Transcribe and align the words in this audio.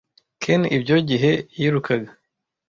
Ken 0.43 0.61
ibyo 0.77 0.97
gihe 1.09 1.31
yirukaga. 1.59 2.09